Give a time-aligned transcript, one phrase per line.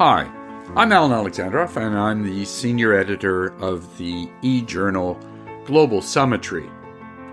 [0.00, 0.32] Hi,
[0.76, 5.20] I'm Alan Alexandroff, and I'm the senior editor of the e journal
[5.66, 6.70] Global Summitry.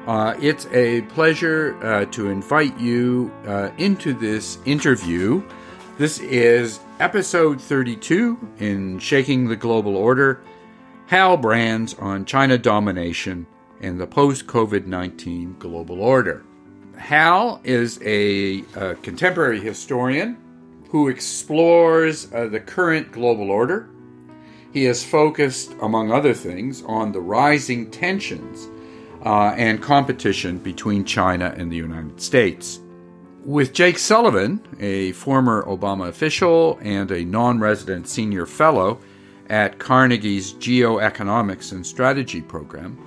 [0.05, 5.41] Uh, it's a pleasure uh, to invite you uh, into this interview.
[5.97, 10.41] This is episode 32 in Shaking the Global Order
[11.05, 13.47] Hal Brands on China Domination
[13.79, 16.43] and the Post COVID 19 Global Order.
[16.97, 20.37] Hal is a, a contemporary historian
[20.89, 23.89] who explores uh, the current global order.
[24.73, 28.69] He has focused, among other things, on the rising tensions
[29.25, 32.79] uh, and competition between China and the United States.
[33.43, 38.99] With Jake Sullivan, a former Obama official and a non resident senior fellow
[39.49, 42.97] at Carnegie's Geoeconomics and Strategy program,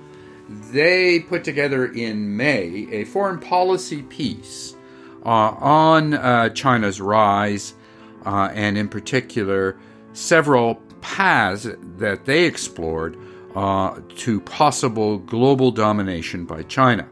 [0.71, 4.75] they put together in May a foreign policy piece
[5.29, 7.73] on uh, China's rise,
[8.25, 9.77] uh, and in particular,
[10.13, 13.17] several paths that they explored
[13.55, 17.07] uh, to possible global domination by China.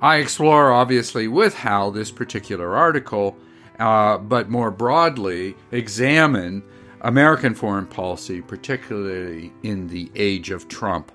[0.00, 3.36] I explore, obviously, with Hal this particular article,
[3.78, 6.62] uh, but more broadly, examine
[7.02, 11.12] American foreign policy, particularly in the age of Trump.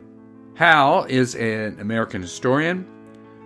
[0.56, 2.88] Hal is an American historian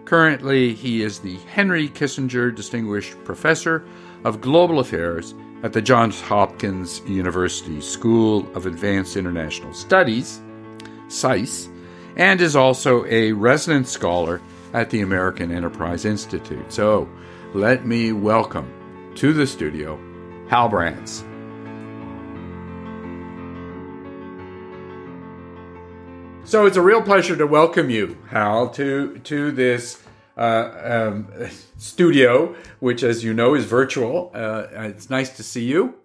[0.06, 3.84] Currently, he is the Henry Kissinger Distinguished Professor
[4.24, 10.42] of Global Affairs at the Johns Hopkins University School of Advanced International Studies,
[11.08, 11.70] SAIS,
[12.18, 14.42] and is also a resident scholar
[14.74, 16.72] at the American Enterprise Institute.
[16.72, 17.10] So,
[17.56, 18.72] let me welcome
[19.16, 20.00] to the studio
[20.50, 21.26] Hal Brands.
[26.46, 30.04] So it's a real pleasure to welcome you, Hal, to to this
[30.38, 31.28] uh, um,
[31.80, 34.30] studio, which, as you know, is virtual.
[34.32, 35.96] Uh, it's nice to see you.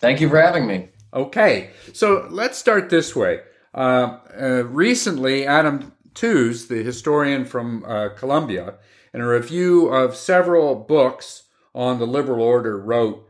[0.00, 0.88] Thank you for having me.
[1.12, 3.40] Okay, so let's start this way.
[3.74, 8.76] Uh, uh recently, Adam Tooze, the historian from uh, Columbia,
[9.12, 11.42] in a review of several books
[11.74, 13.28] on the liberal order, wrote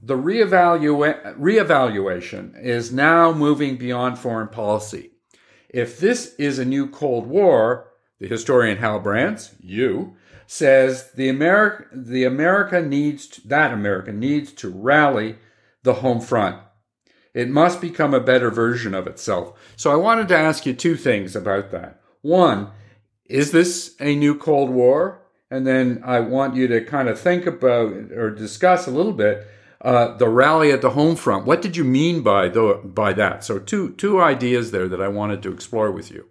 [0.00, 5.11] the reevalu- reevaluation is now moving beyond foreign policy
[5.72, 7.88] if this is a new Cold War,
[8.18, 10.16] the historian Hal Brands, you,
[10.46, 15.36] says the America, the America needs to, that America needs to rally
[15.82, 16.60] the home front.
[17.34, 19.58] It must become a better version of itself.
[19.76, 22.00] So I wanted to ask you two things about that.
[22.20, 22.70] One,
[23.24, 25.22] is this a new Cold War?
[25.50, 29.46] And then I want you to kind of think about or discuss a little bit
[29.82, 31.44] uh, the rally at the home front.
[31.44, 33.44] What did you mean by the, by that?
[33.44, 36.28] So two two ideas there that I wanted to explore with you.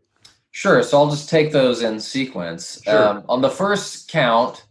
[0.52, 0.82] Sure.
[0.84, 2.82] So I'll just take those in sequence.
[2.84, 3.08] Sure.
[3.08, 4.66] Um, on the first count,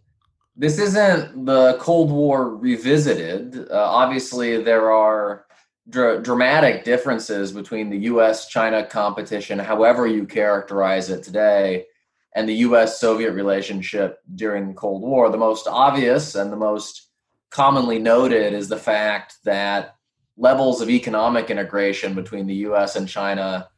[0.56, 3.68] this isn't the Cold War revisited.
[3.70, 5.46] Uh, obviously, there are
[5.88, 8.48] dr- dramatic differences between the U.S.
[8.48, 11.86] China competition, however you characterize it today,
[12.34, 13.00] and the U.S.
[13.00, 15.30] Soviet relationship during the Cold War.
[15.30, 17.09] The most obvious and the most
[17.50, 19.96] commonly noted is the fact that
[20.36, 23.68] levels of economic integration between the US and China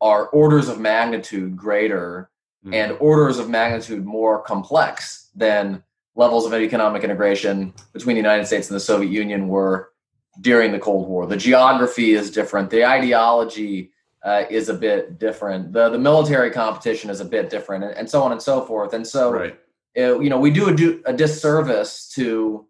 [0.00, 2.30] are orders of magnitude greater
[2.64, 2.74] mm-hmm.
[2.74, 5.82] and orders of magnitude more complex than
[6.16, 9.92] levels of economic integration between the United States and the Soviet Union were
[10.40, 11.26] during the Cold War.
[11.26, 13.92] The geography is different, the ideology
[14.24, 18.10] uh, is a bit different, the, the military competition is a bit different, and, and
[18.10, 18.92] so on and so forth.
[18.92, 19.58] And so, right.
[19.96, 22.66] uh, you know, we do a, do a disservice to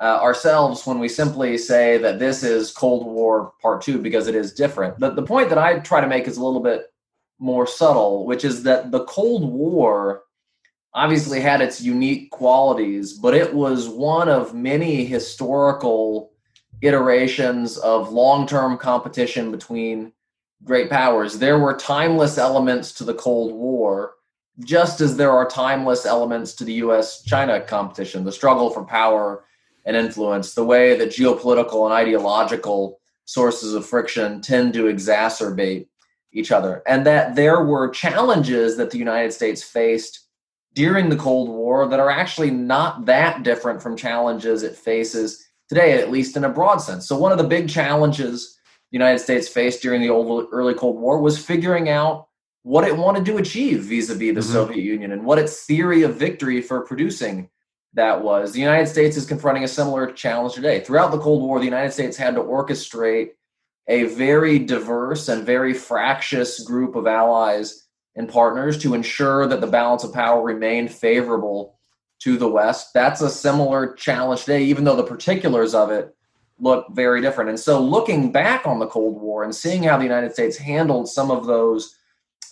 [0.00, 4.34] uh, ourselves when we simply say that this is Cold War Part Two because it
[4.34, 4.98] is different.
[4.98, 6.86] The, the point that I try to make is a little bit
[7.38, 10.22] more subtle, which is that the Cold War
[10.94, 16.32] obviously had its unique qualities, but it was one of many historical
[16.80, 20.12] iterations of long term competition between
[20.64, 21.38] great powers.
[21.38, 24.14] There were timeless elements to the Cold War,
[24.60, 29.44] just as there are timeless elements to the US China competition, the struggle for power
[29.88, 35.88] and influence, the way that geopolitical and ideological sources of friction tend to exacerbate
[36.30, 40.26] each other, and that there were challenges that the United States faced
[40.74, 45.98] during the Cold War that are actually not that different from challenges it faces today,
[45.98, 47.08] at least in a broad sense.
[47.08, 48.58] So, one of the big challenges
[48.92, 52.28] the United States faced during the old, early Cold War was figuring out
[52.62, 54.52] what it wanted to achieve vis a vis the mm-hmm.
[54.52, 57.48] Soviet Union and what its theory of victory for producing
[57.94, 58.52] that was.
[58.52, 60.80] The United States is confronting a similar challenge today.
[60.80, 63.30] Throughout the Cold War, the United States had to orchestrate
[63.88, 67.86] a very diverse and very fractious group of allies
[68.16, 71.78] and partners to ensure that the balance of power remained favorable
[72.20, 72.92] to the West.
[72.92, 76.14] That's a similar challenge today, even though the particulars of it
[76.58, 77.50] look very different.
[77.50, 81.08] And so, looking back on the Cold War and seeing how the United States handled
[81.08, 81.96] some of those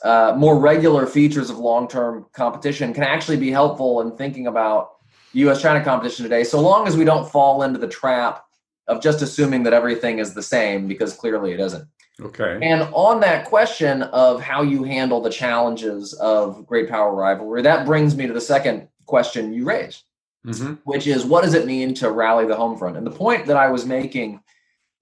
[0.05, 4.96] uh, more regular features of long term competition can actually be helpful in thinking about
[5.37, 8.45] US China competition today, so long as we don't fall into the trap
[8.89, 11.87] of just assuming that everything is the same, because clearly it isn't.
[12.21, 12.59] Okay.
[12.63, 17.85] And on that question of how you handle the challenges of great power rivalry, that
[17.85, 20.05] brings me to the second question you raised,
[20.47, 20.75] mm-hmm.
[20.85, 22.97] which is what does it mean to rally the home front?
[22.97, 24.41] And the point that I was making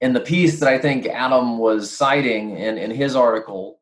[0.01, 3.79] in the piece that I think Adam was citing in, in his article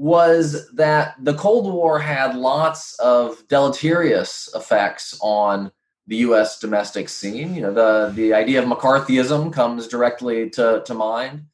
[0.00, 5.70] was that the Cold War had lots of deleterious effects on
[6.06, 6.58] the U.S.
[6.58, 7.54] domestic scene.
[7.54, 11.44] You know, the the idea of McCarthyism comes directly to, to mind,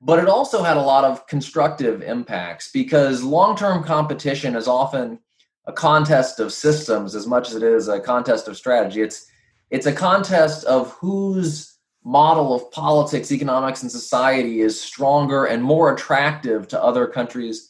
[0.00, 5.18] but it also had a lot of constructive impacts because long term competition is often
[5.66, 9.02] a contest of systems as much as it is a contest of strategy.
[9.02, 9.26] It's
[9.68, 15.92] it's a contest of whose model of politics, economics, and society is stronger and more
[15.92, 17.69] attractive to other countries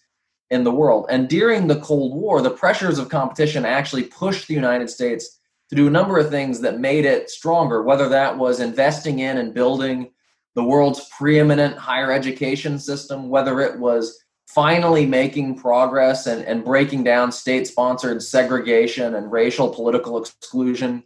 [0.50, 1.06] in the world.
[1.08, 5.38] And during the Cold War, the pressures of competition actually pushed the United States
[5.68, 9.38] to do a number of things that made it stronger, whether that was investing in
[9.38, 10.10] and building
[10.56, 17.04] the world's preeminent higher education system, whether it was finally making progress and, and breaking
[17.04, 21.04] down state sponsored segregation and racial political exclusion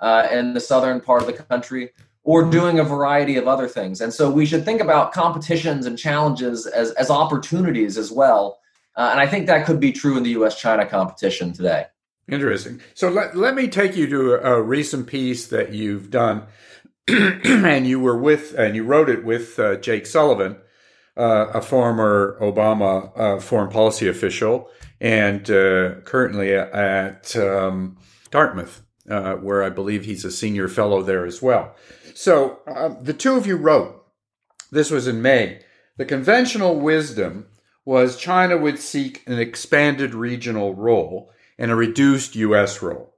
[0.00, 1.90] uh, in the southern part of the country,
[2.22, 4.00] or doing a variety of other things.
[4.00, 8.58] And so we should think about competitions and challenges as, as opportunities as well
[8.96, 11.86] uh, and I think that could be true in the US China competition today.
[12.28, 12.80] Interesting.
[12.94, 16.46] So let, let me take you to a, a recent piece that you've done.
[17.08, 20.56] and you were with, and you wrote it with uh, Jake Sullivan,
[21.16, 24.68] uh, a former Obama uh, foreign policy official,
[25.00, 27.96] and uh, currently at um,
[28.32, 31.76] Dartmouth, uh, where I believe he's a senior fellow there as well.
[32.14, 34.04] So um, the two of you wrote,
[34.72, 35.60] this was in May,
[35.98, 37.46] the conventional wisdom
[37.86, 42.82] was China would seek an expanded regional role and a reduced U.S.
[42.82, 43.14] role,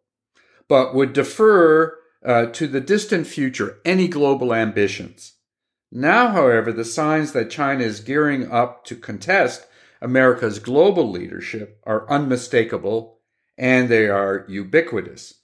[0.69, 5.33] but would defer uh, to the distant future any global ambitions.
[5.91, 9.67] Now, however, the signs that China is gearing up to contest
[10.03, 13.21] America's global leadership are unmistakable
[13.57, 15.35] and they are ubiquitous.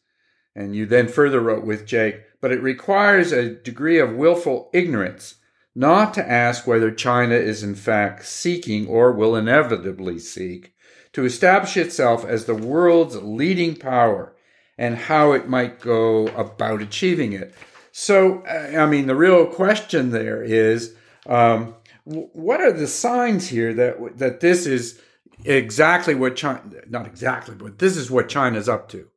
[0.55, 5.37] And you then further wrote with Jake, but it requires a degree of willful ignorance
[5.75, 10.75] not to ask whether China is in fact seeking or will inevitably seek
[11.13, 14.35] to establish itself as the world's leading power
[14.77, 17.55] and how it might go about achieving it.
[17.93, 20.95] So, I mean, the real question there is
[21.27, 25.01] um, what are the signs here that, that this is
[25.45, 29.09] exactly what China, not exactly, but this is what China's up to?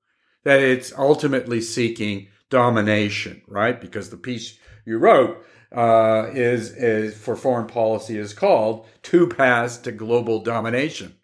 [0.44, 3.80] That it's ultimately seeking domination, right?
[3.80, 9.78] Because the piece you wrote uh, is is for foreign policy is called two paths
[9.78, 11.16] to global domination.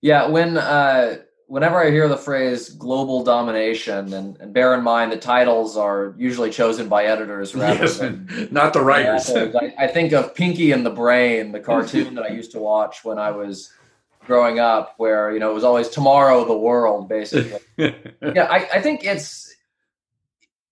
[0.00, 5.12] Yeah, when uh, whenever I hear the phrase global domination, and, and, bear in mind
[5.12, 9.30] the titles are usually chosen by editors rather yes, than not the writers.
[9.30, 13.04] I, I, think of Pinky and the Brain, the cartoon that I used to watch
[13.04, 13.70] when I was
[14.24, 17.60] growing up, where you know it was always tomorrow the world, basically.
[17.76, 19.51] yeah, I, I think it's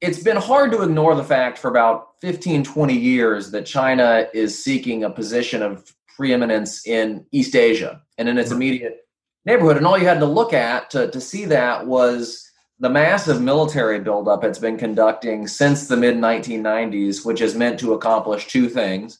[0.00, 4.62] it's been hard to ignore the fact for about 15, 20 years that China is
[4.62, 8.56] seeking a position of preeminence in East Asia and in its mm-hmm.
[8.56, 9.06] immediate
[9.44, 9.77] neighborhood.
[9.77, 14.01] And all you had to look at to, to see that was the massive military
[14.01, 19.19] buildup it's been conducting since the mid 1990s, which is meant to accomplish two things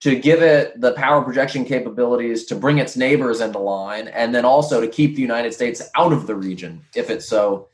[0.00, 4.44] to give it the power projection capabilities to bring its neighbors into line, and then
[4.44, 7.68] also to keep the United States out of the region if it so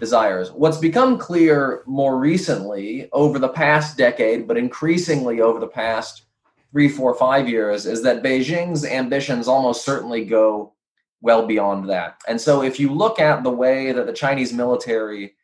[0.00, 0.52] desires.
[0.52, 6.24] What's become clear more recently over the past decade, but increasingly over the past
[6.72, 10.72] three, four, five years, is that Beijing's ambitions almost certainly go
[11.20, 12.20] well beyond that.
[12.28, 15.34] And so if you look at the way that the Chinese military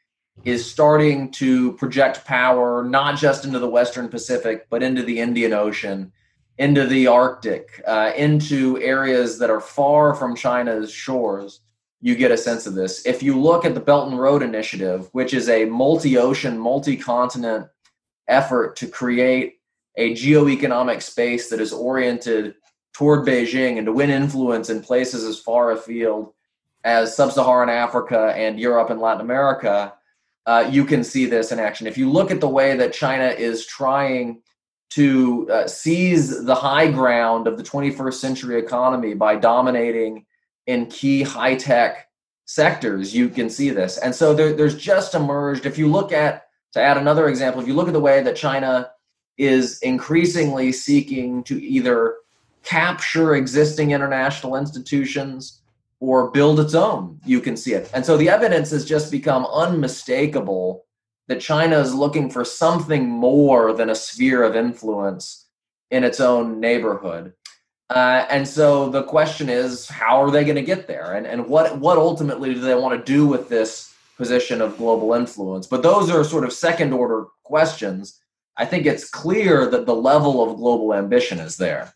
[0.45, 5.53] is starting to project power not just into the Western Pacific, but into the Indian
[5.53, 6.13] Ocean,
[6.59, 11.61] into the Arctic, uh, into areas that are far from China's shores
[12.01, 13.05] you get a sense of this.
[13.07, 16.97] If you look at the Belt and Road Initiative, which is a multi ocean, multi
[16.97, 17.69] continent
[18.29, 19.61] effort to create
[19.97, 22.55] a geoeconomic space that is oriented
[22.93, 26.33] toward Beijing and to win influence in places as far afield
[26.85, 29.93] as sub Saharan Africa and Europe and Latin America,
[30.47, 31.87] uh, you can see this in action.
[31.87, 34.41] If you look at the way that China is trying
[34.91, 40.25] to uh, seize the high ground of the 21st century economy by dominating
[40.67, 42.09] in key high tech
[42.45, 43.99] sectors, you can see this.
[43.99, 47.69] And so there, there's just emerged, if you look at, to add another example, if
[47.69, 48.91] you look at the way that China
[49.39, 52.17] is increasingly seeking to either
[52.63, 55.63] capture existing international institutions
[56.01, 57.21] or build its own.
[57.25, 57.91] You can see it.
[57.95, 60.85] And so the evidence has just become unmistakable
[61.29, 65.47] that China is looking for something more than a sphere of influence
[65.91, 67.33] in its own neighborhood.
[67.91, 71.15] Uh, and so the question is, how are they going to get there?
[71.15, 75.13] And, and what, what ultimately do they want to do with this position of global
[75.15, 75.67] influence?
[75.67, 78.21] But those are sort of second order questions.
[78.57, 81.93] I think it's clear that the level of global ambition is there.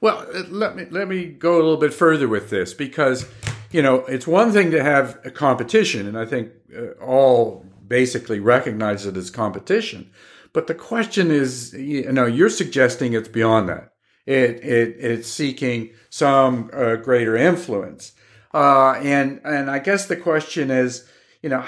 [0.00, 3.26] Well, uh, let me let me go a little bit further with this because
[3.72, 8.38] you know it's one thing to have a competition, and I think uh, all basically
[8.38, 10.10] recognize it as competition.
[10.52, 13.92] But the question is, you know, you're suggesting it's beyond that.
[14.26, 18.12] It, it it's seeking some uh, greater influence,
[18.52, 21.08] uh, and and I guess the question is,
[21.42, 21.64] you know,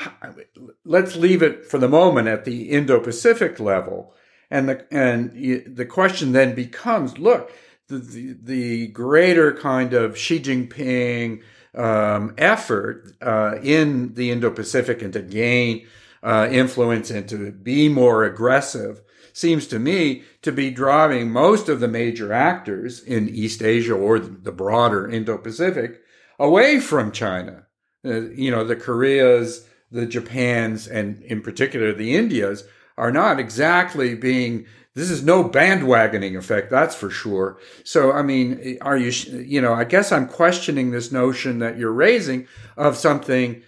[0.85, 4.13] let's leave it for the moment at the Indo-Pacific level,
[4.51, 5.31] and the and
[5.77, 7.53] the question then becomes, look,
[7.87, 11.43] the the, the greater kind of Xi Jinping
[11.77, 15.87] um, effort uh, in the Indo-Pacific and to gain
[16.23, 19.01] uh, influence and to be more aggressive
[19.33, 24.19] seems to me to be driving most of the major actors in East Asia or
[24.19, 26.01] the broader Indo-Pacific
[26.39, 27.67] away from China.
[28.05, 32.65] Uh, you know, the Koreas, the Japans, and in particular the Indias
[32.97, 38.77] are not exactly being this is no bandwagoning effect that's for sure so i mean
[38.81, 43.63] are you you know i guess i'm questioning this notion that you're raising of something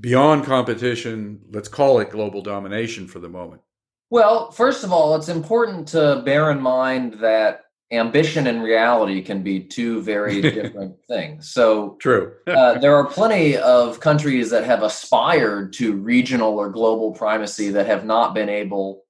[0.00, 3.62] beyond competition let's call it global domination for the moment
[4.10, 9.42] well, first of all, it's important to bear in mind that ambition and reality can
[9.42, 11.52] be two very different things.
[11.52, 12.32] So, true.
[12.46, 17.86] uh, there are plenty of countries that have aspired to regional or global primacy that
[17.86, 19.04] have not been able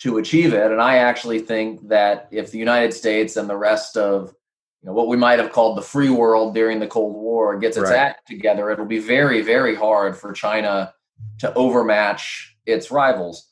[0.00, 0.70] to achieve it.
[0.70, 4.34] And I actually think that if the United States and the rest of
[4.82, 7.76] you know what we might have called the free world during the Cold War gets
[7.76, 7.98] its right.
[7.98, 10.94] act together, it'll be very, very hard for China
[11.40, 13.49] to overmatch its rivals.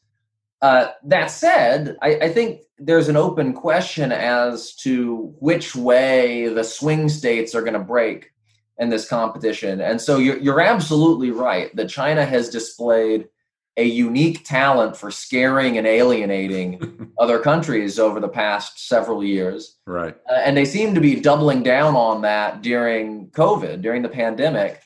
[0.60, 6.64] Uh, that said, I, I, think there's an open question as to which way the
[6.64, 8.32] swing states are going to break
[8.76, 9.80] in this competition.
[9.80, 13.28] And so you're, you're absolutely right that China has displayed
[13.76, 19.78] a unique talent for scaring and alienating other countries over the past several years.
[19.86, 20.16] Right.
[20.28, 24.82] Uh, and they seem to be doubling down on that during COVID, during the pandemic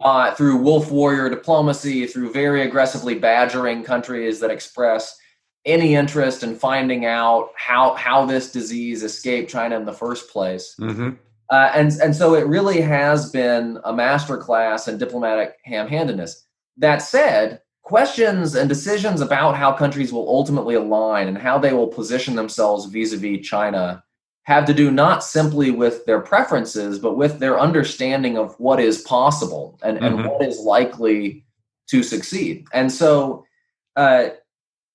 [0.00, 5.16] uh, through wolf warrior diplomacy, through very aggressively badgering countries that express
[5.64, 10.74] any interest in finding out how how this disease escaped China in the first place.
[10.80, 11.10] Mm-hmm.
[11.50, 16.44] Uh, and and so it really has been a masterclass in diplomatic ham-handedness.
[16.76, 21.86] That said, questions and decisions about how countries will ultimately align and how they will
[21.86, 24.02] position themselves vis-a-vis China
[24.46, 29.02] have to do not simply with their preferences, but with their understanding of what is
[29.02, 30.20] possible and, mm-hmm.
[30.20, 31.44] and what is likely
[31.88, 32.64] to succeed.
[32.72, 33.44] And so,
[33.96, 34.28] uh,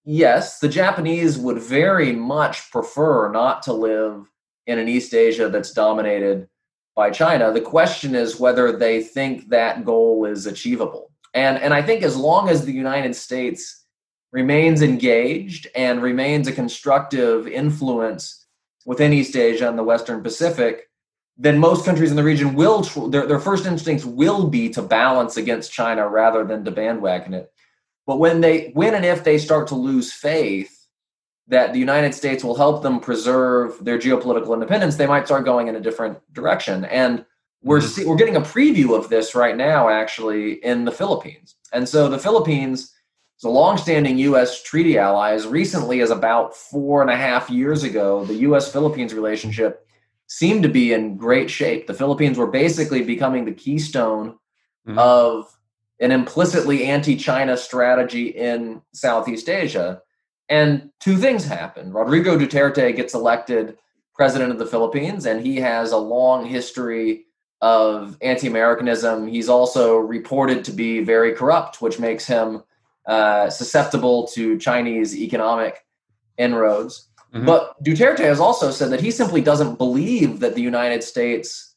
[0.05, 4.25] yes, the Japanese would very much prefer not to live
[4.67, 6.47] in an East Asia that's dominated
[6.95, 7.51] by China.
[7.51, 11.11] The question is whether they think that goal is achievable.
[11.33, 13.85] And, and I think as long as the United States
[14.31, 18.41] remains engaged and remains a constructive influence
[18.85, 20.89] within East Asia and the Western Pacific,
[21.37, 25.37] then most countries in the region will their, their first instincts will be to balance
[25.37, 27.51] against China rather than to bandwagon it.
[28.05, 30.87] But when they when and if they start to lose faith
[31.47, 35.67] that the United States will help them preserve their geopolitical independence, they might start going
[35.67, 36.85] in a different direction.
[36.85, 37.25] And
[37.63, 37.87] we're mm-hmm.
[37.87, 41.55] see, we're getting a preview of this right now, actually, in the Philippines.
[41.73, 42.93] And so the Philippines
[43.41, 44.61] so, longstanding U.S.
[44.61, 48.71] treaty ally, as recently as about four and a half years ago, the U.S.
[48.71, 49.87] Philippines relationship
[50.27, 51.87] seemed to be in great shape.
[51.87, 54.37] The Philippines were basically becoming the keystone
[54.87, 54.95] mm-hmm.
[54.99, 55.57] of
[55.99, 60.03] an implicitly anti China strategy in Southeast Asia.
[60.47, 61.95] And two things happened.
[61.95, 63.75] Rodrigo Duterte gets elected
[64.13, 67.25] president of the Philippines, and he has a long history
[67.59, 69.25] of anti Americanism.
[69.25, 72.61] He's also reported to be very corrupt, which makes him
[73.07, 75.85] uh, susceptible to Chinese economic
[76.37, 77.09] inroads.
[77.33, 77.45] Mm-hmm.
[77.45, 81.75] But Duterte has also said that he simply doesn't believe that the United States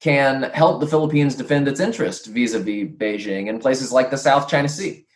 [0.00, 4.68] can help the Philippines defend its interest vis-a-vis Beijing in places like the South China
[4.68, 5.06] Sea,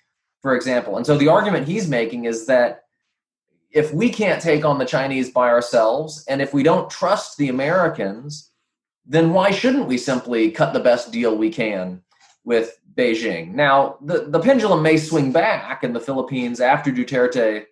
[0.40, 0.97] for example.
[0.97, 2.85] And so the argument he's making is that
[3.71, 7.50] if we can't take on the Chinese by ourselves, and if we don't trust the
[7.50, 8.50] Americans,
[9.07, 12.02] then why shouldn't we simply cut the best deal we can
[12.45, 13.54] with Beijing.
[13.54, 17.64] Now, the, the pendulum may swing back in the Philippines after Duterte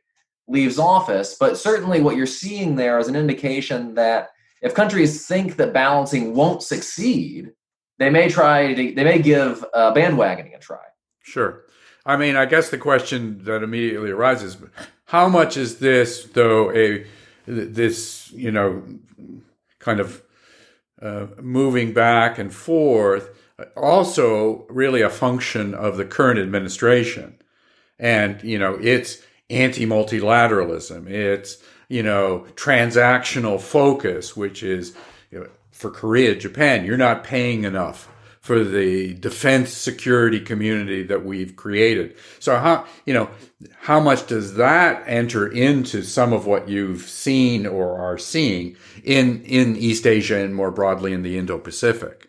[0.48, 1.37] leaves office.
[1.38, 4.30] But certainly, what you're seeing there is an indication that
[4.62, 7.52] if countries think that balancing won't succeed,
[7.98, 10.78] they may try to, they may give uh, bandwagoning a try.
[11.22, 11.64] Sure.
[12.06, 14.56] I mean, I guess the question that immediately arises:
[15.04, 17.06] How much is this, though, a
[17.46, 18.82] this you know
[19.78, 20.22] kind of
[21.02, 23.28] uh, moving back and forth,
[23.77, 27.38] also really a function of the current administration,
[27.99, 34.95] and you know it's anti-multilateralism, it's you know transactional focus, which is
[35.31, 38.09] you know, for Korea, Japan, you're not paying enough
[38.41, 42.17] for the defense security community that we've created.
[42.38, 43.29] So how, you know,
[43.81, 49.43] how much does that enter into some of what you've seen or are seeing in,
[49.43, 52.27] in East Asia and more broadly in the Indo-Pacific?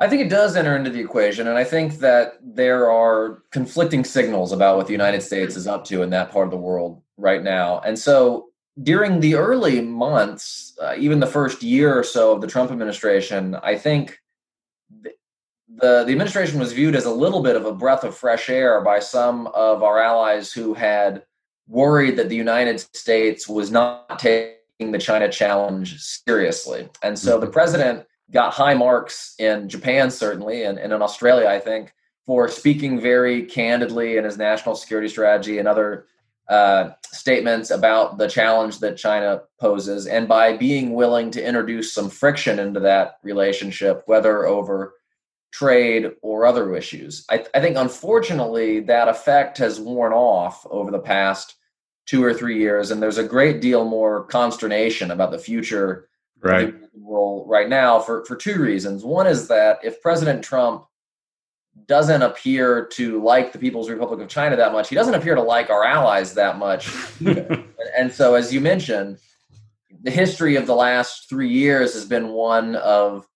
[0.00, 4.02] I think it does enter into the equation, and I think that there are conflicting
[4.02, 7.02] signals about what the United States is up to in that part of the world
[7.18, 7.80] right now.
[7.80, 8.46] And so
[8.82, 13.56] during the early months, uh, even the first year or so of the Trump administration,
[13.62, 14.18] I think
[15.02, 18.80] the, the administration was viewed as a little bit of a breath of fresh air
[18.80, 21.24] by some of our allies who had
[21.68, 26.88] worried that the United States was not taking the China challenge seriously.
[27.02, 27.52] And so the mm-hmm.
[27.52, 31.92] president got high marks in Japan, certainly, and, and in Australia, I think,
[32.26, 36.06] for speaking very candidly in his national security strategy and other
[36.48, 42.10] uh, statements about the challenge that China poses, and by being willing to introduce some
[42.10, 44.94] friction into that relationship, whether over
[45.52, 47.24] trade or other issues.
[47.30, 51.56] I, I, think, unfortunately, that effect has worn off over the past
[52.06, 56.08] two or three years, and there's a great deal more consternation about the future
[56.42, 56.74] right.
[57.02, 59.04] role right now for, for two reasons.
[59.04, 60.86] One is that if President Trump
[61.86, 65.42] doesn't appear to like the People's Republic of China that much, he doesn't appear to
[65.42, 66.92] like our allies that much.
[67.96, 69.18] and so, as you mentioned,
[70.02, 73.26] the history of the last three years has been one of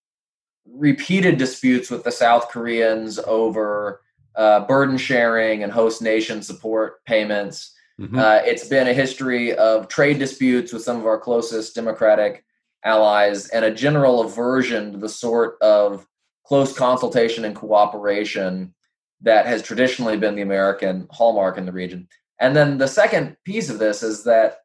[0.66, 4.00] repeated disputes with the South Koreans over
[4.36, 7.74] uh, burden sharing and host nation support payments.
[8.00, 8.18] Mm-hmm.
[8.18, 12.44] Uh, it's been a history of trade disputes with some of our closest democratic
[12.84, 16.06] allies and a general aversion to the sort of
[16.44, 18.74] close consultation and cooperation
[19.22, 22.06] that has traditionally been the American hallmark in the region.
[22.40, 24.58] And then the second piece of this is that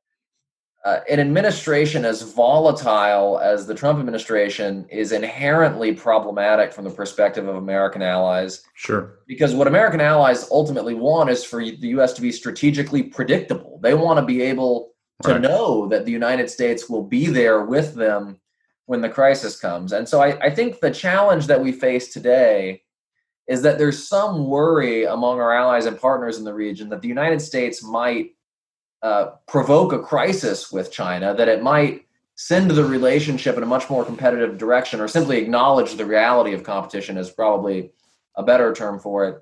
[0.86, 7.48] uh, an administration as volatile as the Trump administration is inherently problematic from the perspective
[7.48, 8.64] of American allies.
[8.76, 9.20] Sure.
[9.28, 12.14] Because what American allies ultimately want is for the U.S.
[12.14, 13.80] to be strategically predictable.
[13.84, 14.92] They want to be able
[15.24, 15.42] to right.
[15.42, 18.40] know that the United States will be there with them
[18.86, 19.92] when the crisis comes.
[19.92, 22.82] And so I, I think the challenge that we face today
[23.48, 27.08] is that there's some worry among our allies and partners in the region that the
[27.08, 28.32] United States might
[29.02, 32.06] uh, provoke a crisis with China, that it might
[32.36, 36.64] send the relationship in a much more competitive direction, or simply acknowledge the reality of
[36.64, 37.92] competition is probably
[38.38, 39.42] a better term for it,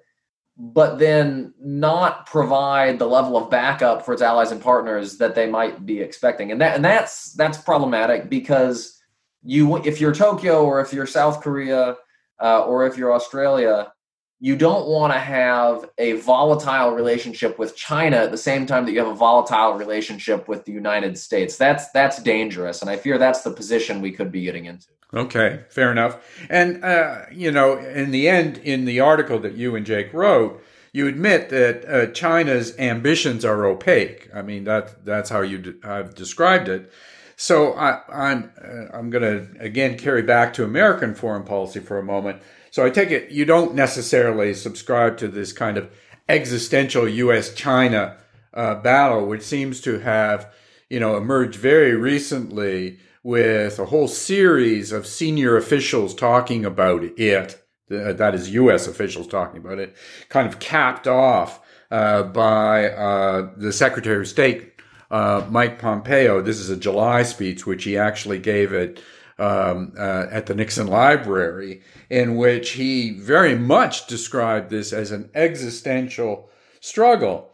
[0.58, 5.48] but then not provide the level of backup for its allies and partners that they
[5.48, 9.00] might be expecting, and that and that's that's problematic because
[9.44, 11.96] you if you're Tokyo or if you're South Korea
[12.42, 13.92] uh, or if you're Australia,
[14.40, 18.94] you don't want to have a volatile relationship with China at the same time that
[18.94, 21.56] you have a volatile relationship with the United States.
[21.56, 24.88] That's that's dangerous, and I fear that's the position we could be getting into.
[25.14, 26.18] Okay, fair enough.
[26.50, 30.62] And uh, you know, in the end, in the article that you and Jake wrote,
[30.92, 34.30] you admit that uh, China's ambitions are opaque.
[34.34, 36.92] I mean, that that's how you de- have described it.
[37.38, 41.98] So I, I'm uh, I'm going to again carry back to American foreign policy for
[41.98, 42.42] a moment
[42.78, 45.90] so I take it you don't necessarily subscribe to this kind of
[46.30, 47.54] existential U.S.
[47.54, 48.18] China
[48.54, 50.54] uh, battle, which seems to have,
[50.88, 57.62] you know, emerged very recently with a whole series of senior officials talking about it.
[57.90, 58.88] That is U.S.
[58.88, 59.98] officials talking about it,
[60.30, 61.60] kind of capped off
[61.92, 64.72] uh, by uh, the Secretary of State,
[65.12, 66.42] uh, Mike Pompeo.
[66.42, 68.98] This is a July speech, which he actually gave at
[69.38, 75.30] um, uh, at the Nixon Library, in which he very much described this as an
[75.36, 77.47] existential struggle.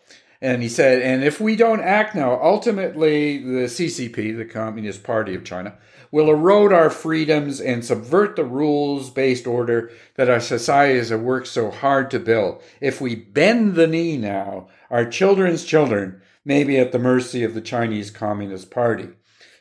[0.44, 5.34] And he said, and if we don't act now, ultimately the CCP, the Communist Party
[5.34, 5.76] of China,
[6.12, 11.48] will erode our freedoms and subvert the rules based order that our societies have worked
[11.48, 12.62] so hard to build.
[12.82, 17.54] If we bend the knee now, our children's children may be at the mercy of
[17.54, 19.10] the Chinese Communist Party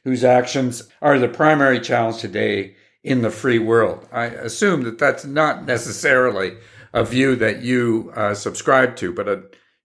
[0.05, 4.09] whose actions are the primary challenge today in the free world.
[4.13, 6.57] I assume that that's not necessarily
[6.93, 9.37] a view that you uh, subscribe to, but uh,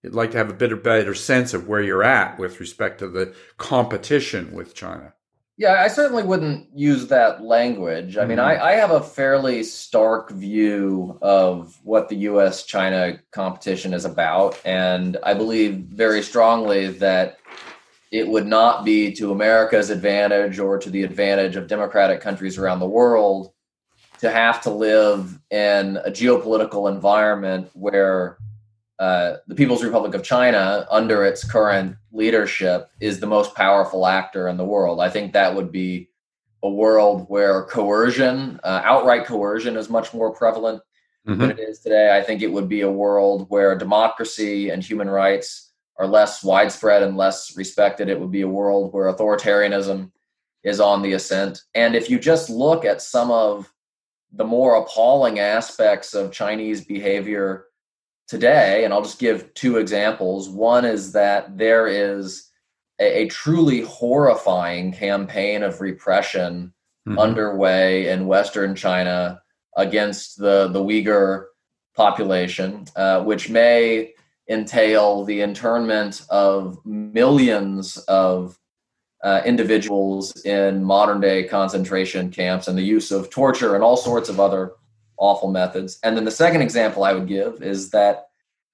[0.08, 3.00] I'd like to have a bit of better sense of where you're at with respect
[3.00, 5.13] to the competition with China.
[5.58, 8.15] Yeah, I certainly wouldn't use that language.
[8.15, 8.30] I mm-hmm.
[8.30, 14.06] mean, I, I, have a fairly stark view of what the US China competition is
[14.06, 14.62] about.
[14.63, 17.39] And I believe very strongly that
[18.12, 22.80] it would not be to America's advantage or to the advantage of democratic countries around
[22.80, 23.52] the world
[24.20, 28.38] to have to live in a geopolitical environment where
[29.00, 34.48] uh, the People's Republic of China, under its current leadership, is the most powerful actor
[34.48, 35.00] in the world.
[35.00, 36.10] I think that would be
[36.64, 40.82] a world where coercion, uh, outright coercion, is much more prevalent
[41.28, 41.40] mm-hmm.
[41.40, 42.18] than it is today.
[42.18, 47.04] I think it would be a world where democracy and human rights are less widespread
[47.04, 48.10] and less respected.
[48.10, 50.12] It would be a world where authoritarianism
[50.64, 51.62] is on the ascent.
[51.76, 53.72] And if you just look at some of
[54.32, 57.66] the more appalling aspects of Chinese behavior
[58.28, 60.50] today, and I'll just give two examples.
[60.50, 62.50] One is that there is
[63.00, 66.74] a, a truly horrifying campaign of repression
[67.08, 67.18] mm-hmm.
[67.18, 69.42] underway in Western China
[69.76, 71.46] against the, the Uyghur
[71.96, 74.13] population, uh, which may
[74.50, 78.58] entail the internment of millions of
[79.24, 84.30] uh, individuals in modern day concentration camps and the use of torture and all sorts
[84.30, 84.74] of other
[85.17, 85.99] awful methods.
[86.03, 88.30] And then the second example I would give is that,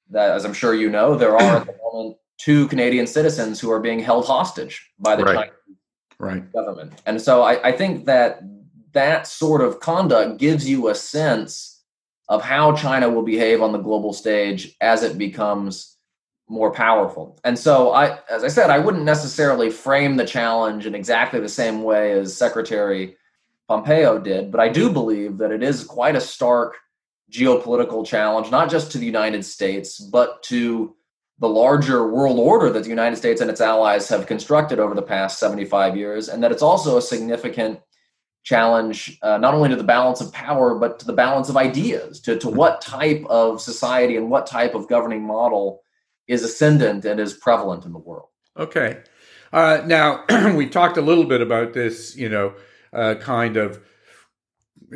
[0.09, 3.71] that as I'm sure you know, there are at the moment two Canadian citizens who
[3.71, 5.35] are being held hostage by the right.
[5.35, 5.77] Chinese
[6.19, 6.53] right.
[6.53, 7.01] government.
[7.05, 8.41] And so I, I think that
[8.93, 11.81] that sort of conduct gives you a sense
[12.29, 15.97] of how China will behave on the global stage as it becomes
[16.49, 17.39] more powerful.
[17.43, 21.49] And so I as I said, I wouldn't necessarily frame the challenge in exactly the
[21.49, 23.15] same way as Secretary
[23.67, 26.75] Pompeo did, but I do believe that it is quite a stark
[27.31, 30.95] geopolitical challenge, not just to the United States, but to
[31.39, 35.01] the larger world order that the United States and its allies have constructed over the
[35.01, 37.79] past 75 years, and that it's also a significant
[38.43, 42.19] challenge uh, not only to the balance of power, but to the balance of ideas,
[42.21, 45.81] to, to what type of society and what type of governing model
[46.27, 48.27] is ascendant and is prevalent in the world.
[48.57, 49.01] Okay.
[49.51, 52.53] Uh, now, we talked a little bit about this, you know,
[52.93, 53.81] uh, kind of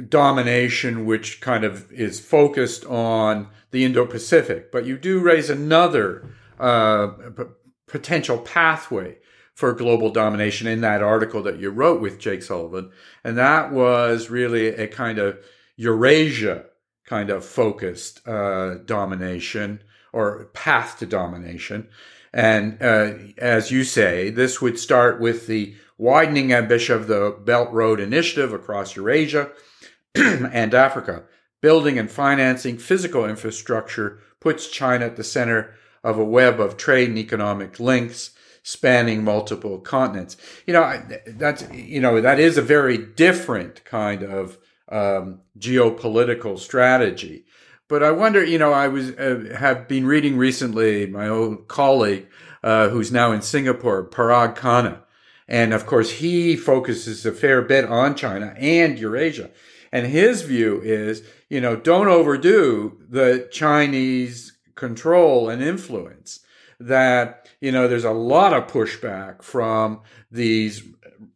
[0.09, 4.71] domination, which kind of is focused on the Indo Pacific.
[4.71, 6.29] But you do raise another
[6.59, 7.43] uh, p-
[7.87, 9.17] potential pathway
[9.53, 12.91] for global domination in that article that you wrote with Jake Sullivan.
[13.23, 15.39] And that was really a kind of
[15.77, 16.65] Eurasia
[17.05, 19.81] kind of focused uh, domination
[20.13, 21.87] or path to domination.
[22.33, 27.71] And uh, as you say, this would start with the widening ambition of the Belt
[27.71, 29.51] Road Initiative across Eurasia
[30.15, 31.23] and Africa.
[31.61, 37.09] Building and financing physical infrastructure puts China at the center of a web of trade
[37.09, 38.31] and economic links
[38.67, 40.35] spanning multiple continents.
[40.65, 44.57] You know, that's you know that is a very different kind of
[44.89, 47.45] um, geopolitical strategy.
[47.87, 52.27] But I wonder, you know, I was uh, have been reading recently my old colleague
[52.61, 54.99] uh, who's now in Singapore, Parag Khanna,
[55.47, 59.49] and of course, he focuses a fair bit on China and Eurasia.
[59.91, 66.41] And his view is, you know, don't overdo the Chinese control and influence.
[66.79, 70.83] That, you know, there's a lot of pushback from these,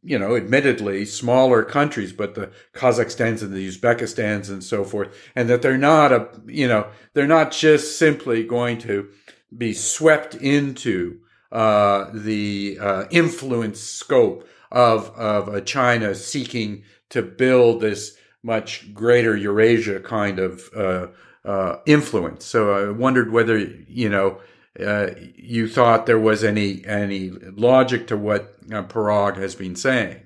[0.03, 5.49] you know, admittedly smaller countries, but the Kazakhstans and the Uzbekistans and so forth, and
[5.49, 9.09] that they're not a, you know, they're not just simply going to
[9.57, 11.21] be swept into
[11.51, 19.99] uh, the uh, influence scope of of China seeking to build this much greater Eurasia
[19.99, 21.07] kind of uh,
[21.45, 22.45] uh influence.
[22.45, 24.39] So I wondered whether you know
[24.79, 30.21] uh, you thought there was any any logic to what Parag has been saying.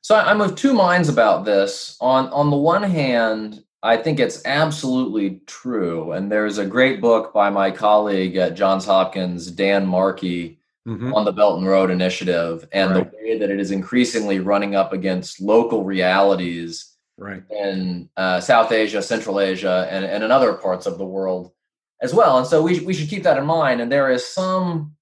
[0.00, 1.96] So I'm of two minds about this.
[2.00, 6.12] On on the one hand, I think it's absolutely true.
[6.12, 11.14] And there's a great book by my colleague at Johns Hopkins, Dan Markey, mm-hmm.
[11.14, 13.10] on the Belt and Road Initiative and right.
[13.10, 17.42] the way that it is increasingly running up against local realities right.
[17.50, 21.52] in uh, South Asia, Central Asia, and, and in other parts of the world
[22.00, 22.38] as well.
[22.38, 23.80] And so we, we should keep that in mind.
[23.80, 24.96] And there is some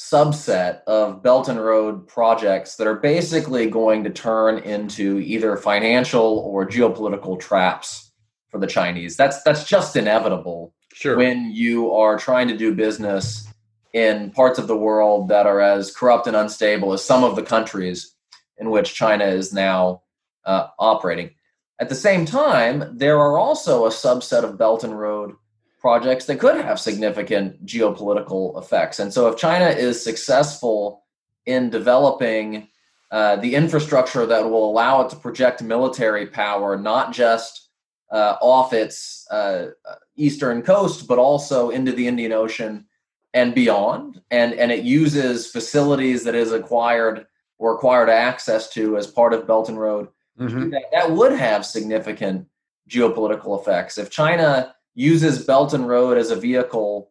[0.00, 6.38] subset of Belt and Road projects that are basically going to turn into either financial
[6.38, 8.10] or geopolitical traps
[8.48, 9.16] for the Chinese.
[9.16, 10.74] That's that's just inevitable.
[10.94, 11.16] Sure.
[11.16, 13.46] When you are trying to do business
[13.92, 17.42] in parts of the world that are as corrupt and unstable as some of the
[17.42, 18.14] countries
[18.56, 20.02] in which China is now
[20.44, 21.30] uh, operating.
[21.78, 25.34] At the same time, there are also a subset of Belt and Road
[25.80, 28.98] projects that could have significant geopolitical effects.
[28.98, 31.04] And so, if China is successful
[31.46, 32.68] in developing
[33.10, 37.70] uh, the infrastructure that will allow it to project military power, not just
[38.10, 39.70] uh, off its uh,
[40.16, 42.86] eastern coast, but also into the Indian Ocean
[43.34, 44.20] and beyond.
[44.30, 47.26] And, and it uses facilities that is acquired
[47.58, 50.08] or acquired access to as part of Belt and Road.
[50.38, 50.70] Mm-hmm.
[50.70, 52.46] That, that would have significant
[52.88, 53.98] geopolitical effects.
[53.98, 57.10] If China uses Belt and Road as a vehicle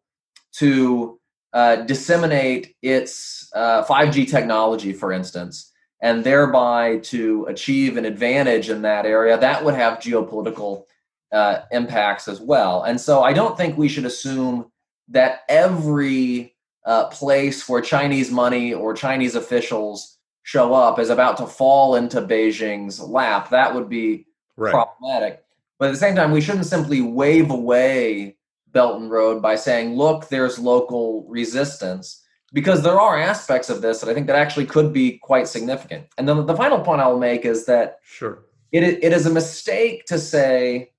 [0.54, 1.20] to
[1.54, 8.82] uh, disseminate its uh, 5G technology, for instance, and thereby to achieve an advantage in
[8.84, 10.84] that area, that would have geopolitical
[11.32, 12.84] uh, impacts as well.
[12.84, 14.72] And so I don't think we should assume
[15.10, 21.46] that every uh, place where Chinese money or Chinese officials show up is about to
[21.46, 23.50] fall into Beijing's lap.
[23.50, 24.72] That would be right.
[24.72, 25.44] problematic.
[25.80, 28.36] But at the same time, we shouldn't simply wave away
[28.72, 34.02] Belt and Road by saying, look, there's local resistance, because there are aspects of this
[34.02, 36.08] that I think that actually could be quite significant.
[36.18, 38.44] And then the final point I'll make is that sure.
[38.72, 40.92] it, it is a mistake to say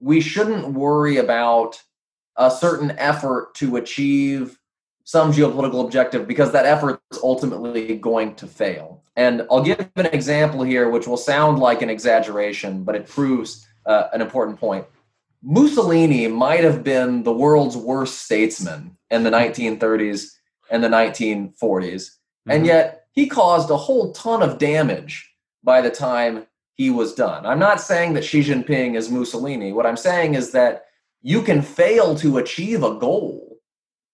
[0.00, 1.82] we shouldn't worry about
[2.36, 4.58] a certain effort to achieve
[5.04, 9.02] some geopolitical objective because that effort is ultimately going to fail.
[9.14, 13.65] And I'll give an example here, which will sound like an exaggeration, but it proves
[13.86, 14.86] uh, an important point.
[15.42, 20.32] Mussolini might have been the world's worst statesman in the 1930s
[20.70, 22.50] and the 1940s, mm-hmm.
[22.50, 27.46] and yet he caused a whole ton of damage by the time he was done.
[27.46, 29.72] I'm not saying that Xi Jinping is Mussolini.
[29.72, 30.84] What I'm saying is that
[31.22, 33.58] you can fail to achieve a goal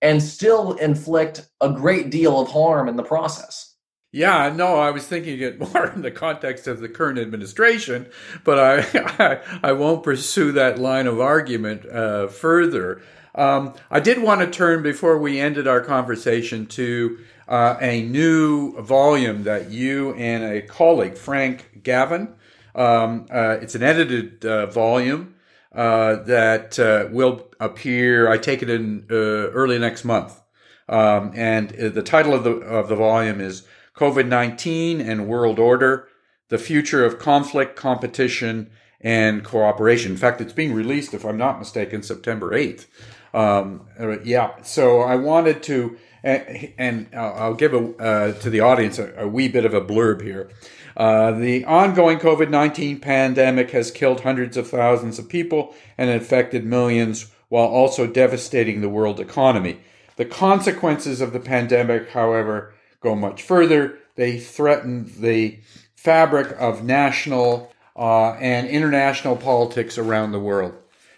[0.01, 3.72] and still inflict a great deal of harm in the process.
[4.13, 8.07] Yeah, no, I was thinking it more in the context of the current administration,
[8.45, 13.03] but I I, I won't pursue that line of argument uh, further.
[13.35, 18.79] Um, I did want to turn before we ended our conversation to uh, a new
[18.83, 22.35] volume that you and a colleague, Frank Gavin,
[22.75, 25.35] um, uh, it's an edited uh, volume
[25.75, 28.31] uh, that uh, will appear.
[28.31, 30.41] I take it in early next month,
[30.89, 33.67] um, and the title of the of the volume is
[34.03, 36.09] COVID 19 and World Order
[36.49, 38.69] The Future of Conflict, Competition,
[39.01, 40.11] and Cooperation.
[40.11, 42.87] In fact, it's being released, if I'm not mistaken, September 8th.
[43.33, 48.99] Um, uh, yeah, so I wanted to, and, I'll give a, uh, to the audience
[48.99, 50.51] a, a, wee bit of a blurb here.
[50.97, 56.65] Uh, the ongoing COVID 19 pandemic has killed hundreds of thousands of people and infected
[56.65, 59.79] millions while also devastating the world economy.
[60.17, 62.72] The consequences of the pandemic, however,
[63.03, 63.99] go much further.
[64.15, 65.61] They threaten the
[65.95, 70.75] fabric of national uh, and international politics around the world.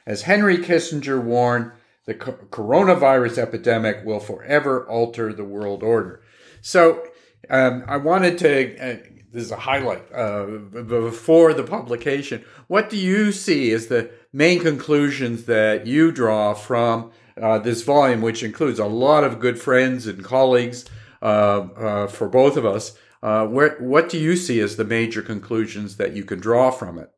[0.06, 1.72] As Henry Kissinger warned,
[2.06, 6.22] the coronavirus epidemic will forever alter the world order.
[6.60, 7.02] So
[7.48, 8.78] um, I wanted to.
[8.78, 8.96] Uh,
[9.32, 12.44] this is a highlight uh, before the publication.
[12.68, 18.22] What do you see as the main conclusions that you draw from uh, this volume,
[18.22, 20.84] which includes a lot of good friends and colleagues
[21.20, 22.96] for both of us.
[23.22, 26.98] Uh, where, what do you see as the major conclusions that you can draw from
[26.98, 27.10] it?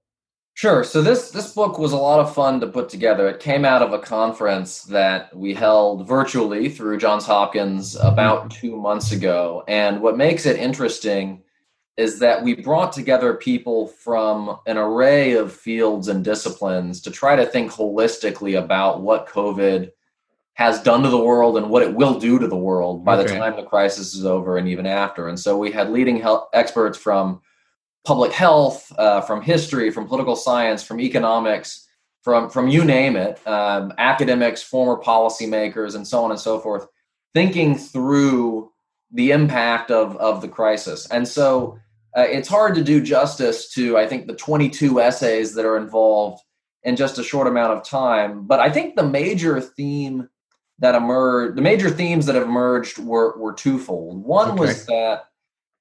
[0.57, 0.85] Sure.
[0.85, 3.29] So this this book was a lot of fun to put together.
[3.29, 8.61] It came out of a conference that we held virtually through Johns Hopkins about mm-hmm.
[8.61, 9.65] two months ago.
[9.69, 11.43] And what makes it interesting
[11.99, 17.37] is that we brought together people from an array of fields and disciplines to try
[17.37, 19.91] to think holistically about what COVID
[20.57, 23.31] has done to the world and what it will do to the world by okay.
[23.31, 25.29] the time the crisis is over and even after.
[25.29, 27.43] And so we had leading health experts from
[28.07, 31.87] public health, uh, from history, from political science, from economics,
[32.23, 36.87] from from you name it, um, academics, former policymakers, and so on and so forth,
[37.35, 38.73] thinking through
[39.13, 41.07] the impact of of the crisis.
[41.11, 41.79] And so
[42.17, 46.43] uh, it's hard to do justice to I think the 22 essays that are involved
[46.83, 48.47] in just a short amount of time.
[48.47, 50.31] But I think the major theme
[50.79, 54.23] that emerged, the major themes that have emerged were, were twofold.
[54.23, 54.61] One okay.
[54.61, 55.25] was that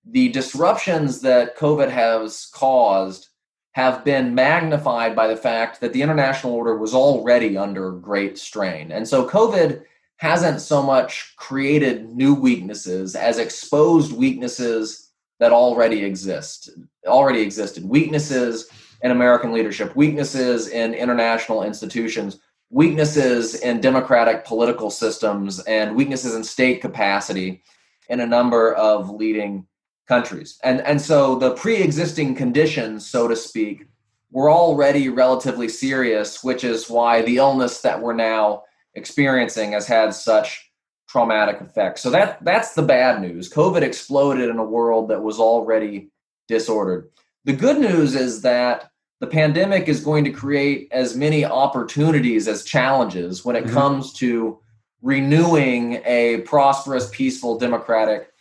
[0.05, 3.29] the disruptions that COVID has caused
[3.73, 8.91] have been magnified by the fact that the international order was already under great strain.
[8.91, 9.83] And so COVID
[10.17, 16.69] hasn't so much created new weaknesses as exposed weaknesses that already exist,
[17.05, 17.83] already existed.
[17.83, 18.69] Weaknesses
[19.01, 22.39] in American leadership, weaknesses in international institutions,
[22.75, 27.63] weaknesses in democratic political systems and weaknesses in state capacity
[28.09, 29.65] in a number of leading
[30.09, 30.59] countries.
[30.61, 33.87] And, and so the pre existing conditions, so to speak,
[34.29, 40.13] were already relatively serious, which is why the illness that we're now experiencing has had
[40.13, 40.69] such
[41.07, 42.01] traumatic effects.
[42.01, 43.49] So that that's the bad news.
[43.49, 46.09] COVID exploded in a world that was already
[46.49, 47.09] disordered.
[47.45, 52.63] The good news is that the pandemic is going to create as many opportunities as
[52.63, 53.73] challenges when it mm-hmm.
[53.73, 54.59] comes to
[55.01, 58.31] renewing a prosperous, peaceful, democratic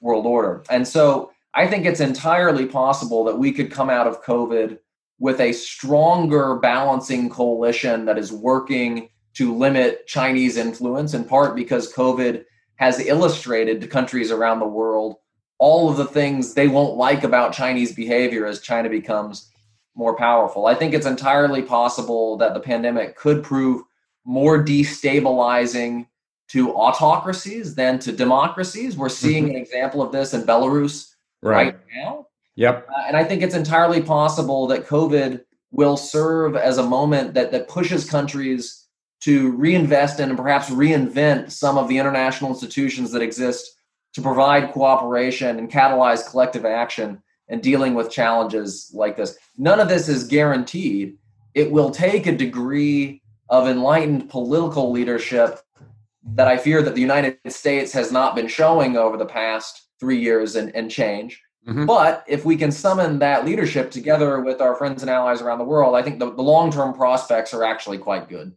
[0.00, 0.62] world order.
[0.70, 4.78] And so I think it's entirely possible that we could come out of COVID
[5.18, 11.92] with a stronger balancing coalition that is working to limit Chinese influence, in part because
[11.92, 12.44] COVID
[12.76, 15.16] has illustrated to countries around the world
[15.58, 19.51] all of the things they won't like about Chinese behavior as China becomes
[19.94, 20.66] more powerful.
[20.66, 23.82] I think it's entirely possible that the pandemic could prove
[24.24, 26.06] more destabilizing
[26.48, 28.96] to autocracies than to democracies.
[28.96, 29.56] We're seeing mm-hmm.
[29.56, 32.26] an example of this in Belarus right, right now.
[32.56, 32.88] Yep.
[32.88, 37.50] Uh, and I think it's entirely possible that COVID will serve as a moment that
[37.52, 38.86] that pushes countries
[39.20, 43.76] to reinvest in and perhaps reinvent some of the international institutions that exist
[44.14, 49.36] to provide cooperation and catalyze collective action and dealing with challenges like this.
[49.58, 51.18] None of this is guaranteed.
[51.54, 55.60] It will take a degree of enlightened political leadership
[56.34, 60.20] that I fear that the United States has not been showing over the past three
[60.20, 61.42] years and, and change.
[61.66, 61.86] Mm-hmm.
[61.86, 65.64] But if we can summon that leadership together with our friends and allies around the
[65.64, 68.56] world, I think the, the long term prospects are actually quite good.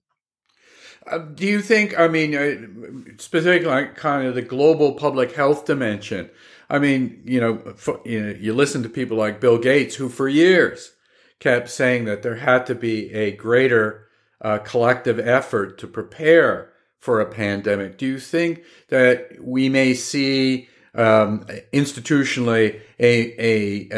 [1.06, 5.66] Uh, do you think, I mean, uh, specifically like kind of the global public health
[5.66, 6.32] dimension?
[6.70, 10.10] I mean, you know, for, you know, you listen to people like Bill Gates, who
[10.10, 10.94] for years
[11.40, 14.08] kept saying that there had to be a greater
[14.42, 17.98] uh, collective effort to prepare for a pandemic.
[17.98, 21.42] Do you think that we may see um,
[21.74, 23.90] institutionally a, a,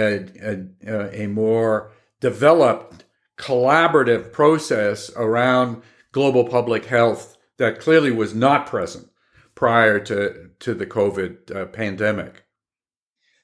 [0.86, 3.06] a, a, more developed
[3.38, 9.08] collaborative process around global public health that clearly was not present
[9.54, 12.44] prior to, to the COVID uh, pandemic?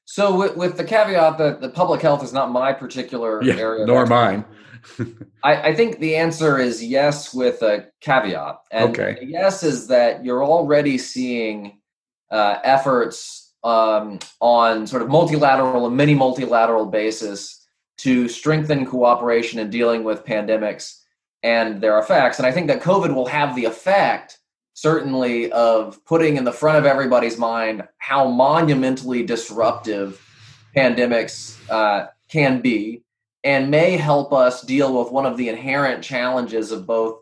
[0.06, 3.86] So, with, with, the caveat that the public health is not my particular yeah, area,
[3.86, 4.46] nor mine.
[5.44, 8.58] I, I, think the answer is yes, with a caveat.
[8.72, 9.18] And okay.
[9.22, 11.80] yes is that you're already seeing
[12.32, 17.66] uh, efforts um, on sort of multilateral and many multilateral basis
[18.00, 21.00] to strengthen cooperation in dealing with pandemics
[21.44, 22.40] and their effects.
[22.40, 24.40] And I think that COVID will have the effect,
[24.74, 30.20] certainly, of putting in the front of everybody's mind how monumentally disruptive
[30.76, 33.04] pandemics uh, can be
[33.44, 37.20] and may help us deal with one of the inherent challenges of both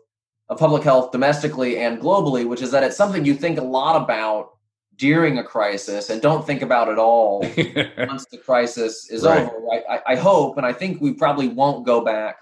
[0.48, 4.00] of public health domestically and globally, which is that it's something you think a lot
[4.00, 4.52] about
[4.96, 7.40] during a crisis and don't think about at all
[7.98, 9.48] once the crisis is right.
[9.48, 9.66] over.
[9.88, 12.36] I, I hope, and I think we probably won't go back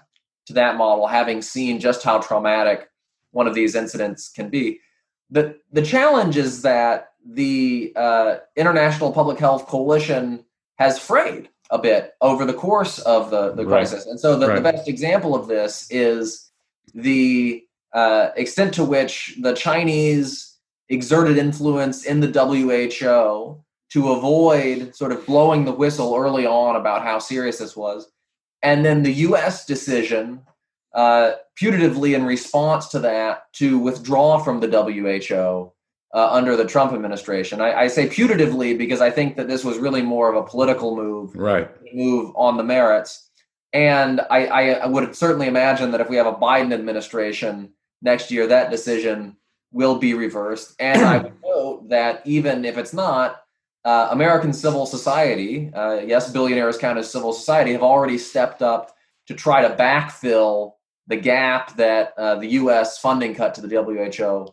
[0.47, 2.89] to that model, having seen just how traumatic
[3.31, 4.79] one of these incidents can be.
[5.31, 10.43] The, the challenge is that the uh, International Public Health Coalition
[10.77, 13.87] has frayed a bit over the course of the, the right.
[13.87, 14.05] crisis.
[14.05, 14.55] And so the, right.
[14.55, 16.51] the, best example of this is
[16.93, 17.63] the
[17.93, 20.57] uh, extent to which the Chinese
[20.89, 27.03] exerted influence in the WHO to avoid sort of blowing the whistle early on about
[27.03, 28.11] how serious this was.
[28.61, 30.41] And then the US decision,
[30.93, 35.71] uh, putatively in response to that, to withdraw from the WHO
[36.13, 37.61] uh, under the Trump administration.
[37.61, 40.95] I, I, say putatively because I think that this was really more of a political
[40.95, 41.69] move, right?
[41.93, 43.29] Move on the merits.
[43.73, 48.47] And I, I would certainly imagine that if we have a Biden administration next year,
[48.47, 49.37] that decision
[49.71, 50.75] will be reversed.
[50.79, 53.37] And I would note that even if it's not,
[53.85, 58.93] uh, American civil society, uh, yes, billionaires count as civil society, have already stepped up
[59.27, 60.73] to try to backfill
[61.11, 62.97] the gap that uh, the U.S.
[62.97, 64.47] funding cut to the WHO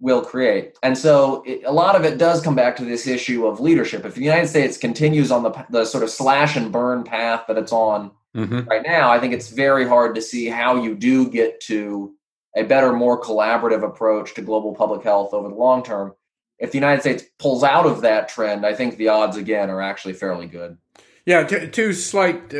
[0.00, 0.78] will create.
[0.82, 4.06] And so it, a lot of it does come back to this issue of leadership.
[4.06, 7.58] If the United States continues on the, the sort of slash and burn path that
[7.58, 8.60] it's on mm-hmm.
[8.60, 12.14] right now, I think it's very hard to see how you do get to
[12.56, 16.14] a better, more collaborative approach to global public health over the long term.
[16.58, 19.82] If the United States pulls out of that trend, I think the odds again are
[19.82, 20.78] actually fairly good.
[21.26, 22.58] Yeah, two slight, uh,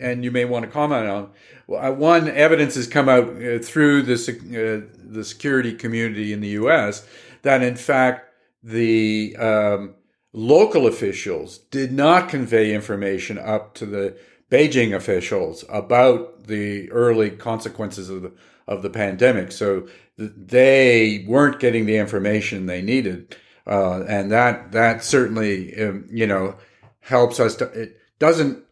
[0.00, 1.30] and you may want to comment on.
[1.74, 6.48] Uh, one, evidence has come out uh, through the uh, the security community in the
[6.48, 7.06] U.S.
[7.42, 9.94] that in fact the um,
[10.32, 14.16] local officials did not convey information up to the
[14.50, 18.32] Beijing officials about the early consequences of the
[18.66, 19.52] of the pandemic.
[19.52, 26.26] So they weren't getting the information they needed, uh, and that that certainly um, you
[26.26, 26.56] know
[27.00, 27.64] helps us to.
[27.66, 28.62] It doesn't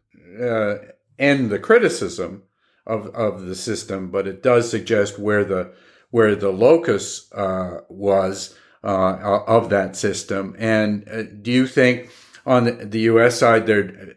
[0.41, 0.77] uh,
[1.19, 2.43] end the criticism
[2.87, 5.73] of of the system, but it does suggest where the
[6.11, 10.57] where the locus uh, was uh, of that system.
[10.59, 12.11] And uh, do you think
[12.47, 13.39] on the, U.S.
[13.39, 14.15] side, there,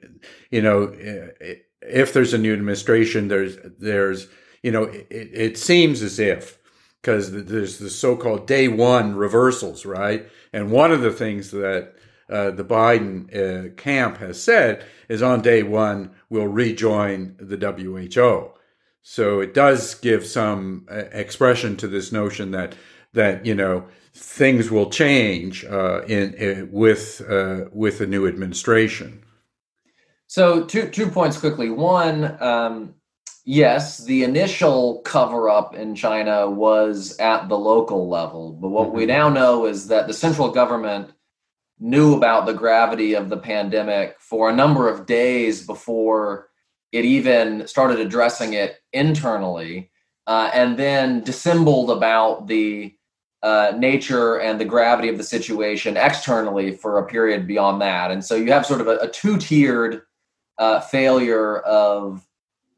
[0.50, 0.94] you know,
[1.82, 4.28] if there's a new administration, there's there's
[4.64, 6.58] you know, it, it seems as if
[7.02, 10.26] because there's the so-called day one reversals, right?
[10.54, 11.96] And one of the things that
[12.30, 18.53] uh, the Biden uh, camp has said is on day one we'll rejoin the WHO.
[19.04, 22.76] So it does give some uh, expression to this notion that
[23.14, 23.86] that you know
[24.16, 29.24] things will change uh, in, in, with uh, with the new administration.
[30.28, 31.70] So two two points quickly.
[31.70, 32.96] One, um,
[33.44, 38.98] yes, the initial cover up in China was at the local level, but what mm-hmm.
[38.98, 41.12] we now know is that the central government
[41.78, 46.48] knew about the gravity of the pandemic for a number of days before
[46.94, 49.92] it even started addressing it internally,
[50.28, 52.96] uh, and then dissembled about the
[53.42, 58.12] uh, nature and the gravity of the situation externally for a period beyond that.
[58.12, 60.04] And so you have sort of a, a two tiered
[60.58, 62.26] uh, failure of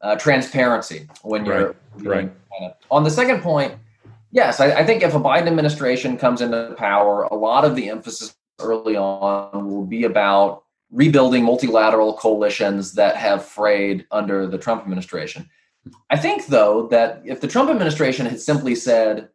[0.00, 2.32] uh, transparency when you're right.
[2.60, 2.74] right.
[2.90, 3.74] on the second point.
[4.32, 7.88] Yes, I, I think if a Biden administration comes into power, a lot of the
[7.88, 14.82] emphasis early on will be about rebuilding multilateral coalitions that have frayed under the Trump
[14.82, 15.48] administration.
[16.10, 19.28] I think, though, that if the Trump administration had simply said,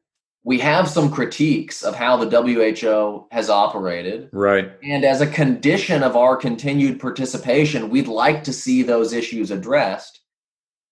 [0.43, 4.29] we have some critiques of how the WHO has operated.
[4.31, 4.71] Right.
[4.83, 10.21] And as a condition of our continued participation, we'd like to see those issues addressed.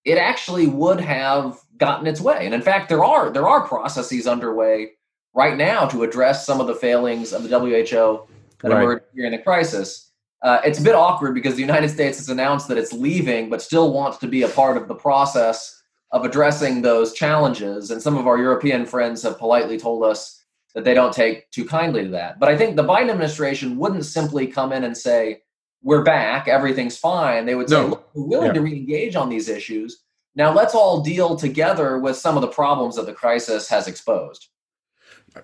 [0.05, 2.45] It actually would have gotten its way.
[2.45, 4.91] And in fact, there are there are processes underway
[5.34, 8.28] right now to address some of the failings of the WHO
[8.62, 8.84] that right.
[8.84, 10.09] emerged during the crisis.
[10.41, 13.61] Uh, it's a bit awkward because the United States has announced that it's leaving, but
[13.61, 15.81] still wants to be a part of the process
[16.11, 17.91] of addressing those challenges.
[17.91, 21.65] And some of our European friends have politely told us that they don't take too
[21.65, 22.39] kindly to that.
[22.39, 25.41] But I think the Biden administration wouldn't simply come in and say,
[25.81, 27.45] we're back, everything's fine.
[27.45, 28.03] They would say, no.
[28.13, 28.53] we're willing yeah.
[28.53, 30.03] to re engage on these issues.
[30.35, 34.47] Now let's all deal together with some of the problems that the crisis has exposed.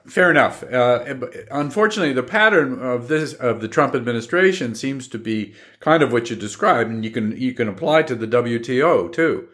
[0.07, 0.63] Fair enough.
[0.63, 1.15] Uh,
[1.51, 6.29] unfortunately, the pattern of this of the Trump administration seems to be kind of what
[6.29, 9.47] you described, and you can you can apply to the WTO too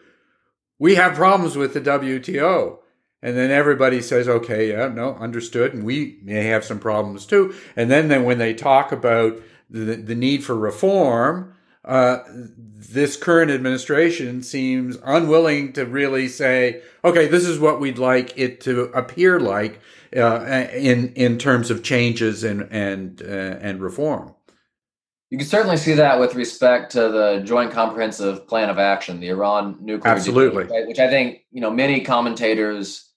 [0.82, 2.78] we have problems with the WTO.
[3.22, 5.74] And then everybody says, okay, yeah, no, understood.
[5.74, 7.54] And we may have some problems too.
[7.76, 11.54] And then, then when they talk about the, the need for reform,
[11.84, 18.36] uh, this current administration seems unwilling to really say, okay, this is what we'd like
[18.36, 19.80] it to appear like
[20.16, 24.34] uh, in in terms of changes and and uh, and reform.
[25.30, 29.30] You can certainly see that with respect to the Joint Comprehensive Plan of Action, the
[29.30, 33.08] Iran nuclear absolutely, deal, which I think you know many commentators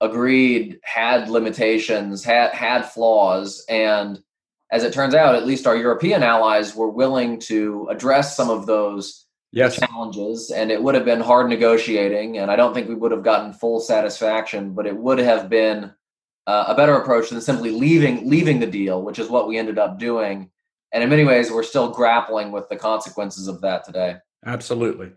[0.00, 4.22] agreed had limitations, had had flaws, and
[4.70, 8.66] as it turns out, at least our European allies were willing to address some of
[8.66, 9.78] those yes.
[9.78, 13.22] challenges, and it would have been hard negotiating, and I don't think we would have
[13.22, 15.92] gotten full satisfaction, but it would have been
[16.46, 19.78] uh, a better approach than simply leaving leaving the deal, which is what we ended
[19.78, 20.50] up doing
[20.94, 24.18] and in many ways, we're still grappling with the consequences of that today.
[24.46, 25.10] Absolutely.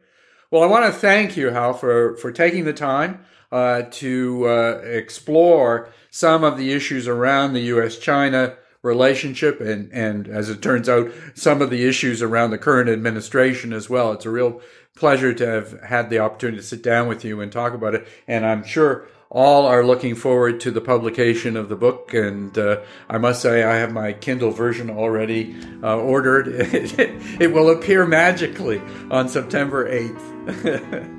[0.50, 4.82] Well, I want to thank you, Hal, for, for taking the time uh, to uh,
[4.84, 8.00] explore some of the issues around the U.S.
[8.00, 12.90] China relationship and, and, as it turns out, some of the issues around the current
[12.90, 14.14] administration as well.
[14.14, 14.62] It's a real
[14.96, 18.08] pleasure to have had the opportunity to sit down with you and talk about it.
[18.28, 22.14] And I'm sure all are looking forward to the publication of the book.
[22.14, 26.48] And uh, I must say, I have my Kindle version already uh, ordered.
[26.50, 31.16] it, will appear magically on September 8th.